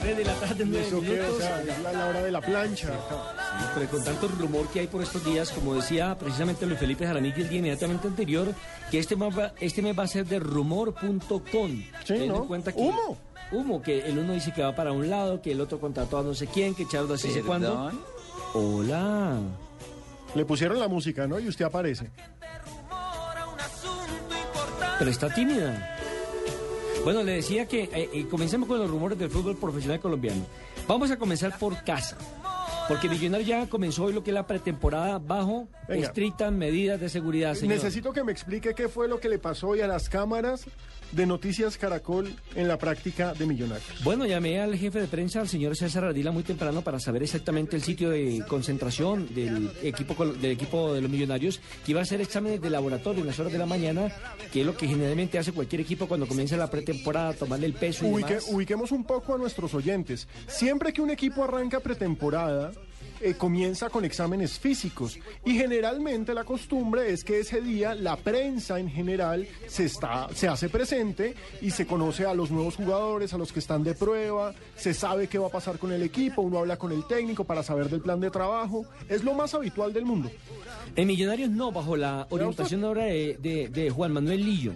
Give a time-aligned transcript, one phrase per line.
[0.00, 1.06] 3 de la tarde, 9 ¿Eso qué?
[1.10, 1.34] minutos.
[1.36, 2.88] O sea, es la, la hora de la plancha.
[2.88, 7.06] Sí, pero con tanto rumor que hay por estos días, como decía precisamente Luis Felipe
[7.06, 8.54] Jaramillo el día inmediatamente anterior,
[8.90, 11.82] que este mes va, este mes va a ser de rumor.com.
[12.06, 12.42] Teniendo ¿no?
[12.42, 13.16] en cuenta que- Humo.
[13.50, 16.22] Humo, que el uno dice que va para un lado, que el otro contrató a
[16.22, 17.90] no sé quién, que Chardo así sé cuándo.
[18.54, 19.38] Hola.
[20.34, 21.40] Le pusieron la música, ¿no?
[21.40, 22.10] Y usted aparece.
[24.98, 25.97] Pero está tímida.
[27.08, 30.44] Bueno, le decía que eh, eh, comencemos con los rumores del fútbol profesional colombiano.
[30.86, 32.18] Vamos a comenzar por casa.
[32.88, 36.06] Porque Millonario ya comenzó hoy lo que es la pretemporada bajo Venga.
[36.06, 37.74] estrictas medidas de seguridad, señor.
[37.76, 40.64] Necesito que me explique qué fue lo que le pasó hoy a las cámaras
[41.12, 43.86] de Noticias Caracol en la práctica de Millonarios.
[44.04, 47.76] Bueno, llamé al jefe de prensa, al señor César Ardila, muy temprano para saber exactamente
[47.76, 52.20] el sitio de concentración del equipo, del equipo de los millonarios, que iba a hacer
[52.20, 54.12] exámenes de laboratorio en las horas de la mañana,
[54.52, 58.04] que es lo que generalmente hace cualquier equipo cuando comienza la pretemporada, tomarle el peso
[58.06, 58.48] y Ubique- demás.
[58.50, 60.28] ubiquemos un poco a nuestros oyentes.
[60.46, 62.70] Siempre que un equipo arranca pretemporada,
[63.20, 68.78] eh, comienza con exámenes físicos y generalmente la costumbre es que ese día la prensa
[68.78, 73.38] en general se está se hace presente y se conoce a los nuevos jugadores, a
[73.38, 76.58] los que están de prueba, se sabe qué va a pasar con el equipo, uno
[76.58, 80.04] habla con el técnico para saber del plan de trabajo, es lo más habitual del
[80.04, 80.30] mundo.
[80.96, 84.72] En Millonarios no, bajo la orientación ahora de, de- de Juan Manuel Lillo.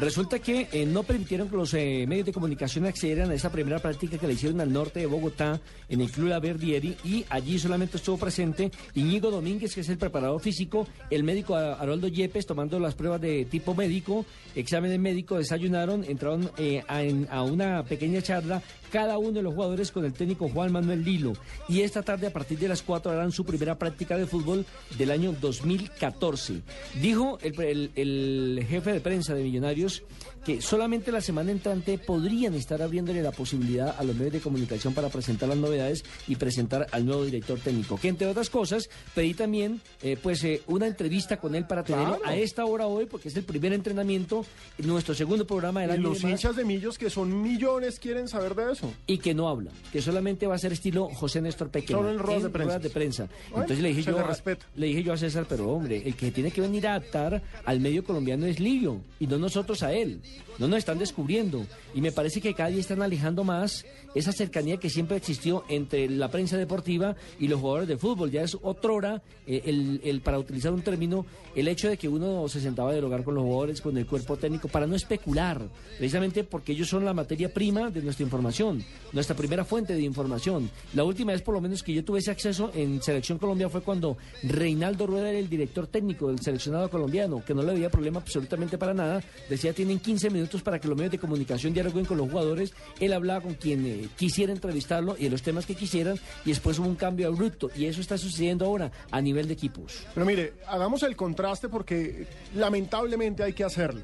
[0.00, 3.80] Resulta que eh, no permitieron que los eh, medios de comunicación accedieran a esa primera
[3.80, 7.96] práctica que le hicieron al norte de Bogotá, en el Club Verdieri, y allí solamente
[7.96, 12.94] estuvo presente Iñigo Domínguez, que es el preparador físico, el médico Haroldo Yepes, tomando las
[12.94, 14.24] pruebas de tipo médico,
[14.54, 16.82] exámenes médicos, desayunaron, entraron eh,
[17.28, 18.62] a una pequeña charla,
[18.92, 21.32] cada uno de los jugadores con el técnico Juan Manuel Lilo.
[21.68, 24.64] Y esta tarde, a partir de las 4, harán su primera práctica de fútbol
[24.96, 26.62] del año 2014.
[27.02, 30.02] Dijo el, el- el jefe de prensa de Millonarios ellos
[30.48, 34.94] que solamente la semana entrante podrían estar abriéndole la posibilidad a los medios de comunicación
[34.94, 37.98] para presentar las novedades y presentar al nuevo director técnico.
[37.98, 42.18] Que entre otras cosas, pedí también eh, pues eh, una entrevista con él para Claro.
[42.24, 44.46] a esta hora hoy, porque es el primer entrenamiento,
[44.78, 46.02] nuestro segundo programa del Y año.
[46.08, 48.90] los y demás, hinchas de Millos, que son millones, quieren saber de eso.
[49.06, 51.98] y que no habla, que solamente va a ser estilo José Néstor Pequeño.
[51.98, 52.78] Solo en ruedas de prensa.
[52.78, 53.28] de prensa.
[53.50, 56.14] Bueno, Entonces le dije, yo, le a- le dije yo a César, pero hombre, el
[56.16, 59.92] que tiene que venir a adaptar al medio colombiano es Lillo, y no nosotros a
[59.92, 60.22] él.
[60.58, 61.66] No nos están descubriendo.
[61.94, 63.84] Y me parece que cada día están alejando más
[64.14, 68.30] esa cercanía que siempre existió entre la prensa deportiva y los jugadores de fútbol.
[68.30, 72.48] Ya es otrora, eh, el, el, para utilizar un término, el hecho de que uno
[72.48, 75.60] se sentaba a dialogar con los jugadores, con el cuerpo técnico, para no especular,
[75.96, 80.70] precisamente porque ellos son la materia prima de nuestra información, nuestra primera fuente de información.
[80.94, 83.82] La última vez, por lo menos, que yo tuve ese acceso en Selección Colombia fue
[83.82, 88.20] cuando Reinaldo Rueda era el director técnico del seleccionado colombiano, que no le había problema
[88.20, 89.22] absolutamente para nada.
[89.48, 92.74] Decía, tienen 15 minutos para que los medios de comunicación dialoguen con los jugadores.
[93.00, 96.78] Él hablaba con quien eh, quisiera entrevistarlo y de los temas que quisieran, y después
[96.78, 97.70] hubo un cambio abrupto.
[97.76, 100.04] Y eso está sucediendo ahora a nivel de equipos.
[100.14, 104.02] Pero mire, hagamos el contraste porque lamentablemente hay que hacerlo.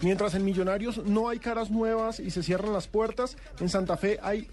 [0.00, 4.18] Mientras en Millonarios no hay caras nuevas y se cierran las puertas, en Santa Fe
[4.20, 4.48] hay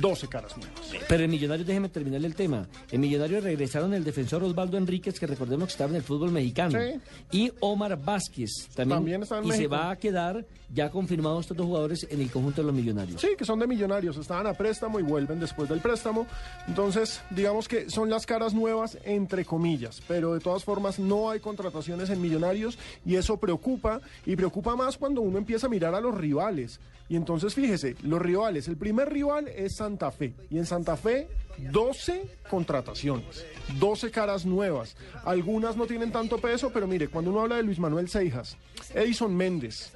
[0.00, 0.80] 12 caras nuevas.
[1.08, 2.66] Pero en Millonarios, déjeme terminar el tema.
[2.90, 6.78] En Millonarios regresaron el defensor Osvaldo Enríquez, que recordemos que estaba en el fútbol mexicano,
[6.78, 7.00] Sí.
[7.32, 8.98] y Omar Vázquez también.
[8.98, 12.30] También está en y se va a quedar ya confirmados estos dos jugadores en el
[12.30, 13.20] conjunto de los Millonarios.
[13.20, 16.26] Sí, que son de Millonarios, estaban a préstamo y vuelven después del préstamo.
[16.66, 20.00] Entonces, digamos que son las caras nuevas, entre comillas.
[20.08, 24.00] Pero de todas formas, no hay contrataciones en Millonarios y eso preocupa.
[24.26, 26.80] Y preocupa más cuando uno empieza a mirar a los rivales.
[27.08, 30.32] Y entonces, fíjese, los rivales, el primer rival es Santa Fe.
[30.50, 31.28] Y en Santa Fe,
[31.58, 33.44] 12 contrataciones,
[33.78, 34.96] 12 caras nuevas.
[35.24, 38.56] Algunas no tienen tanto peso, pero mire, cuando uno habla de Luis Manuel Seijas,
[38.94, 39.92] Edison Méndez,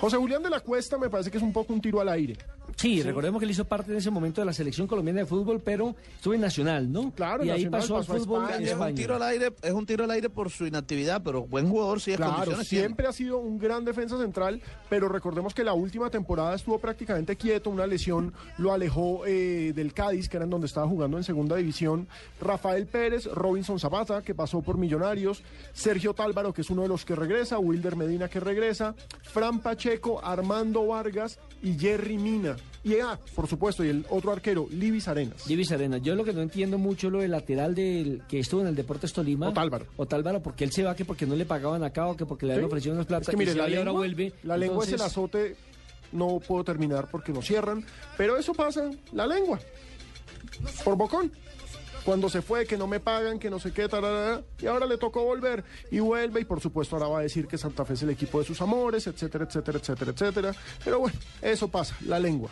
[0.00, 2.36] José Julián de la Cuesta me parece que es un poco un tiro al aire.
[2.76, 5.60] Sí, recordemos que él hizo parte en ese momento de la selección colombiana de fútbol,
[5.64, 7.12] pero estuvo en Nacional, ¿no?
[7.12, 8.66] Claro, y ahí pasó al pasó a fútbol España.
[8.66, 11.68] Es un tiro al aire, es un tiro al aire por su inactividad, pero buen
[11.68, 12.84] jugador sí es Claro, condiciones tiene.
[12.86, 17.36] siempre ha sido un gran defensa central, pero recordemos que la última temporada estuvo prácticamente
[17.36, 21.24] quieto, una lesión lo alejó eh, del Cádiz, que era en donde estaba jugando en
[21.24, 22.08] segunda división.
[22.40, 25.42] Rafael Pérez, Robinson Zapata, que pasó por Millonarios,
[25.72, 30.20] Sergio Tálvaro, que es uno de los que regresa, Wilder Medina, que regresa, Fran Pacheco,
[30.24, 32.56] Armando Vargas y Jerry Mina.
[32.84, 35.46] Y ah, por supuesto, y el otro arquero, Libis Arenas.
[35.46, 35.98] Divis Arena.
[35.98, 39.12] Yo lo que no entiendo mucho lo del lateral del que estuvo en el Deportes
[39.12, 39.48] Tolima.
[39.50, 39.86] Otálvaro.
[39.96, 42.54] Otálvaro, porque él se va que porque no le pagaban acá o que porque le
[42.54, 42.72] habían Sí.
[42.72, 44.32] ofrecido unas plata Es que mire, la y ahora lengua, vuelve.
[44.42, 45.54] la lengua es el azote,
[46.10, 47.84] no puedo terminar porque lo cierran,
[48.16, 49.60] pero eso pasa, la lengua,
[50.84, 51.30] por bocón.
[52.04, 54.98] Cuando se fue, que no me pagan, que no sé qué, tararara, y ahora le
[54.98, 58.02] tocó volver y vuelve, y por supuesto ahora va a decir que Santa Fe es
[58.02, 60.54] el equipo de sus amores, etcétera, etcétera, etcétera, etcétera.
[60.84, 62.50] Pero bueno, eso pasa, la lengua.